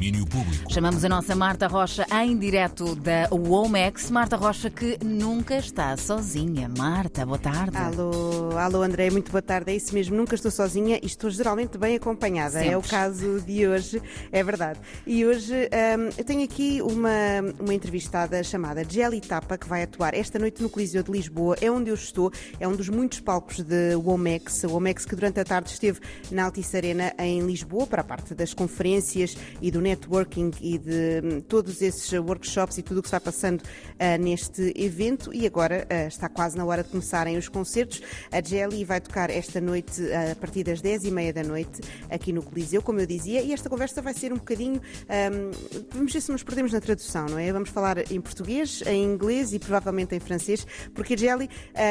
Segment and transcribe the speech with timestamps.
[0.00, 0.72] domínio público.
[0.72, 4.10] Chamamos a nossa Marta Rocha em direto da Womex.
[4.10, 6.70] Marta Rocha que nunca está sozinha.
[6.74, 7.76] Marta, boa tarde.
[7.76, 9.72] Alô, alô André, muito boa tarde.
[9.72, 12.60] É isso mesmo, nunca estou sozinha e estou geralmente bem acompanhada.
[12.60, 12.68] Sempre.
[12.70, 14.00] É o caso de hoje,
[14.32, 14.80] é verdade.
[15.06, 17.10] E hoje hum, eu tenho aqui uma,
[17.60, 21.58] uma entrevistada chamada Jelly Tapa que vai atuar esta noite no Coliseu de Lisboa.
[21.60, 24.64] É onde eu estou, é um dos muitos palcos de Womex.
[24.64, 28.34] A Womex que durante a tarde esteve na Altice Arena em Lisboa para a parte
[28.34, 33.10] das conferências e do networking e de hum, todos esses workshops e tudo o que
[33.10, 33.62] vai passando
[33.98, 35.34] ah, neste evento.
[35.34, 38.00] E agora ah, está quase na hora de começarem os concertos.
[38.30, 42.32] A Jelly vai tocar esta noite a partir das 10 e meia da noite aqui
[42.32, 44.80] no Coliseu, como eu dizia, e esta conversa vai ser um bocadinho.
[44.80, 45.50] hum,
[45.92, 47.52] vamos ver se nos perdemos na tradução, não é?
[47.52, 51.48] Vamos falar em português, em inglês e provavelmente em francês, porque a Jelly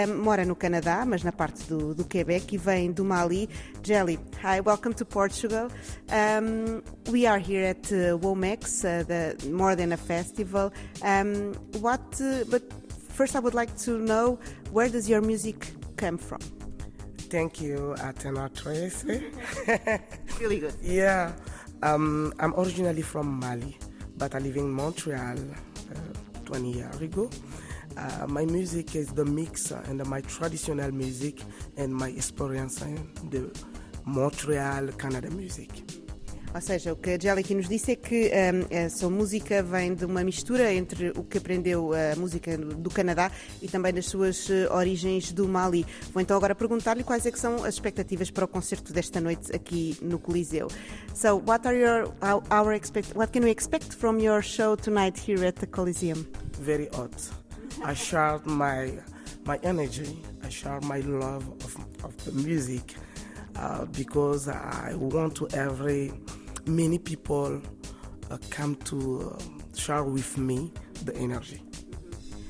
[0.07, 3.49] hum, mora no Canadá, mas na parte do, do Quebec e vem do Mali.
[3.83, 5.67] Jelly, hi, welcome to Portugal.
[6.09, 10.71] Um, we are here at uh, Womex, uh, the more than a festival.
[11.01, 12.01] Um, what?
[12.21, 12.63] Uh, but
[13.09, 14.39] first, I would like to know
[14.71, 16.39] where does your music come from?
[17.29, 19.23] Thank you, Atena Tracy.
[20.39, 20.73] Really good.
[20.81, 21.33] yeah,
[21.83, 23.77] um, I'm originally from Mali,
[24.17, 27.29] but I live in Montreal uh, 20 years ago.
[27.97, 31.41] Uh, my music is the mix uh, and my traditional music
[31.75, 33.51] and my experience in the
[34.05, 35.69] Montreal, Canada music.
[36.53, 39.93] Ou seja, o que a aqui nos disse é que um, a sua música vem
[39.93, 44.49] de uma mistura entre o que aprendeu a música do Canadá e também das suas
[44.49, 45.85] eh, origens do Mali.
[46.11, 49.95] Vou então agora perguntar-lhe quais é são as expectativas para o concerto desta noite aqui
[50.01, 50.67] no Coliseu.
[51.13, 55.17] So, what are your our, our expect what can we expect from your show tonight
[55.17, 56.25] here at the Coliseum?
[56.59, 57.13] Very hot.
[57.83, 58.99] I share my
[59.45, 60.19] my energy.
[60.43, 62.95] I share my love of, of the music
[63.55, 66.11] uh, because I want to every
[66.69, 67.61] many people
[68.29, 70.71] uh, come to uh, share with me
[71.05, 71.61] the energy.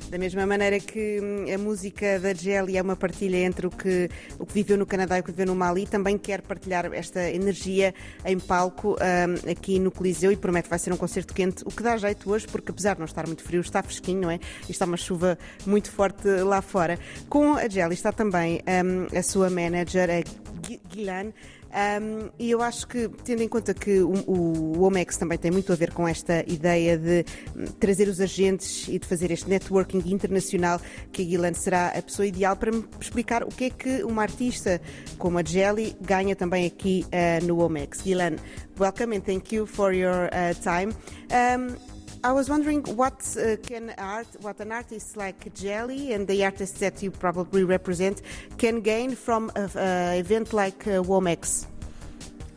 [0.09, 4.09] Da mesma maneira que hum, a música da Jelly é uma partilha entre o que,
[4.39, 7.29] o que viveu no Canadá e o que viveu no Mali, também quer partilhar esta
[7.29, 7.93] energia
[8.25, 11.69] em palco hum, aqui no Coliseu e promete que vai ser um concerto quente, o
[11.69, 14.39] que dá jeito hoje, porque apesar de não estar muito frio, está fresquinho, não é?
[14.67, 16.97] E está uma chuva muito forte lá fora.
[17.29, 21.31] Com a Jelly está também hum, a sua manager, a Gui- Guilan.
[21.71, 25.71] Um, e eu acho que, tendo em conta que o, o Omex também tem muito
[25.71, 27.23] a ver com esta ideia de
[27.55, 30.81] hum, trazer os agentes e de fazer este networking internacional,
[31.11, 34.23] que a Guilan será a pessoa ideal para me explicar o que é que uma
[34.23, 34.81] artista
[35.19, 38.01] como a Jelly ganha também aqui uh, no Omex.
[38.01, 38.37] Guilan,
[38.79, 40.91] welcome and thank you for your uh, time.
[41.31, 41.75] Um,
[42.23, 46.79] I was wondering what uh, can art, what an artist like Jelly and the artists
[46.79, 48.21] that you probably represent
[48.57, 51.65] can gain from an event like uh, Womex.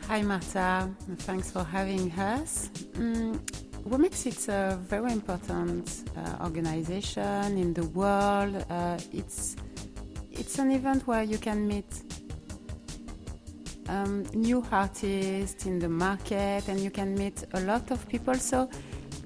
[0.08, 0.90] Hi, Marta.
[1.18, 2.70] Thanks for having us.
[2.94, 3.38] Mm,
[3.88, 8.64] Womex is a very important uh, organization in the world.
[8.68, 9.56] Uh, it's
[10.30, 12.02] it's an event where you can meet
[13.88, 18.34] um, new artists in the market, and you can meet a lot of people.
[18.34, 18.68] So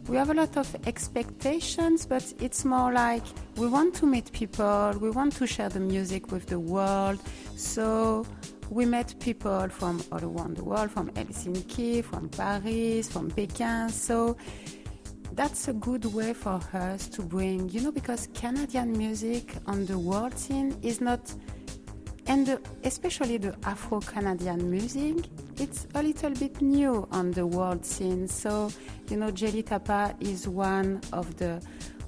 [0.08, 3.24] we have a lot of expectations, but it's more like
[3.56, 7.18] we want to meet people, we want to share the music with the world.
[7.56, 8.24] So
[8.70, 13.88] we met people from all around the world, from Helsinki, from Paris, from Pekin.
[13.88, 14.36] So
[15.32, 19.98] that's a good way for us to bring, you know, because Canadian music on the
[19.98, 21.34] world scene is not
[22.28, 25.26] and the, especially the Afro Canadian music,
[25.58, 28.26] it's a little bit new on the world scene.
[28.26, 28.70] So,
[29.10, 31.60] you know, Jelly Tapa is one of the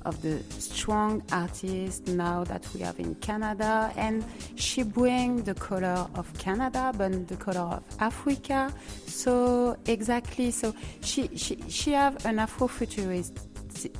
[0.04, 6.08] of the strong artists now that we have in Canada, and she brings the color
[6.14, 8.72] of Canada, but the color of Africa.
[9.06, 13.32] So exactly, so she she she have an Afrofuturist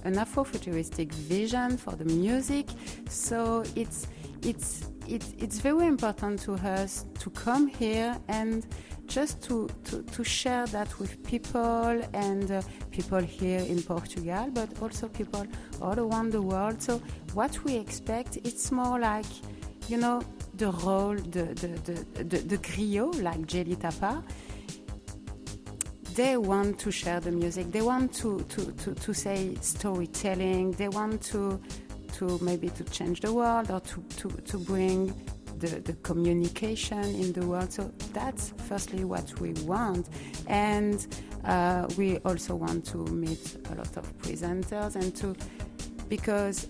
[0.05, 2.67] an Afrofuturistic vision for the music.
[3.09, 4.07] So it's
[4.43, 8.67] it's it, it's very important to us to come here and
[9.09, 14.69] just to, to, to share that with people and uh, people here in Portugal, but
[14.81, 15.47] also people
[15.81, 16.81] all around the world.
[16.81, 17.01] So
[17.35, 19.27] what we expect, it's more like,
[19.89, 20.23] you know,
[20.55, 24.23] the role, the, the, the, the, the griot, like Jelly Tapa,
[26.15, 27.73] they want to share the music.
[27.73, 30.73] They want to, to, to, to say storytelling.
[30.73, 31.61] They want to
[32.19, 35.15] to maybe to change the world or to, to, to bring
[35.59, 37.73] the, the communication in the world.
[37.73, 40.09] So that's firstly what we want.
[40.47, 41.07] And
[41.45, 45.37] uh, we also want to meet a lot of presenters and to,
[46.09, 46.69] because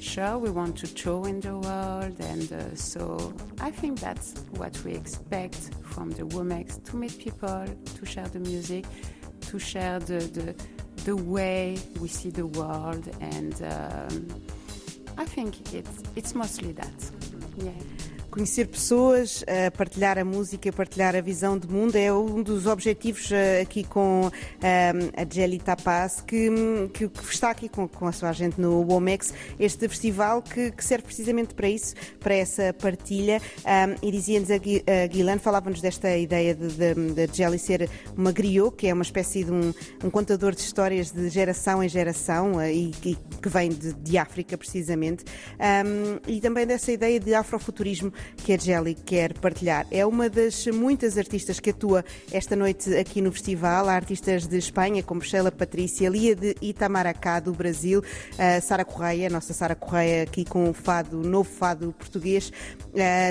[0.00, 4.82] sure we want to show in the world and uh, so I think that's what
[4.82, 7.66] we expect from the Womex to meet people,
[7.96, 8.86] to share the music,
[9.42, 10.54] to share the, the,
[11.04, 14.28] the way we see the world, and um,
[15.18, 17.10] I think it's, it's mostly that.
[17.56, 17.72] Yeah.
[18.30, 19.44] Conhecer pessoas,
[19.76, 24.28] partilhar a música, partilhar a visão de mundo é um dos objetivos uh, aqui com
[24.28, 24.30] uh,
[24.62, 26.48] a Jelly Tapas, que,
[26.94, 31.06] que, está aqui com, com, a sua gente no WOMEX, este festival que, que, serve
[31.06, 33.42] precisamente para isso, para essa partilha.
[33.64, 38.30] Um, e dizia-nos a, a Guilan, falava-nos desta ideia de, de, de, Jelly ser uma
[38.30, 39.74] griot, que é uma espécie de um,
[40.04, 44.56] um contador de histórias de geração em geração e, e que vem de, de África,
[44.56, 45.24] precisamente.
[45.58, 49.86] Um, e também dessa ideia de afrofuturismo que a Jelly quer partilhar.
[49.90, 53.88] É uma das muitas artistas que atua esta noite aqui no festival.
[53.88, 58.02] Há artistas de Espanha, como Sheila Patrícia, Lia de Itamaracá, do Brasil,
[58.62, 62.52] Sara Correia, nossa Sara Correia aqui com o fado, novo fado português,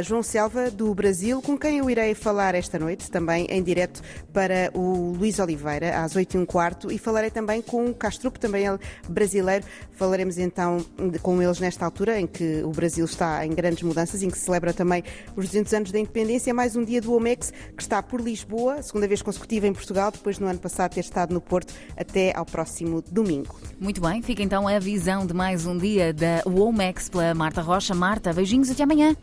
[0.04, 4.02] João Selva, do Brasil, com quem eu irei falar esta noite, também em direto
[4.32, 8.38] para o Luís Oliveira, às 8 e um quarto, e falarei também com o Castrup,
[8.38, 9.66] também ele brasileiro.
[9.92, 10.86] Falaremos então
[11.22, 14.46] com eles nesta altura, em que o Brasil está em grandes mudanças, em que se
[14.46, 15.04] celebra também
[15.36, 16.54] os 200 anos da independência.
[16.54, 20.40] Mais um dia do OMEX que está por Lisboa, segunda vez consecutiva em Portugal, depois
[20.40, 21.74] no ano passado ter estado no Porto.
[21.98, 23.60] Até ao próximo domingo.
[23.80, 27.94] Muito bem, fica então a visão de mais um dia da WOMEX pela Marta Rocha.
[27.94, 29.16] Marta, beijinhos até amanhã.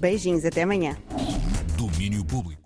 [0.00, 0.96] Beijinhos, até amanhã.
[1.76, 2.62] Domínio Público.